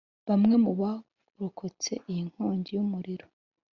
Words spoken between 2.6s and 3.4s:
y’umuriro